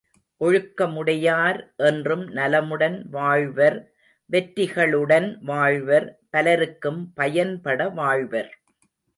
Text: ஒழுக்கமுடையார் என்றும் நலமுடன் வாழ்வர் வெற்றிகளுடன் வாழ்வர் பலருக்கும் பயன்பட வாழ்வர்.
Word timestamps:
ஒழுக்கமுடையார் 0.41 1.59
என்றும் 1.75 2.23
நலமுடன் 2.29 3.05
வாழ்வர் 3.09 3.77
வெற்றிகளுடன் 4.31 5.37
வாழ்வர் 5.41 6.07
பலருக்கும் 6.29 7.13
பயன்பட 7.13 7.89
வாழ்வர். 7.89 8.51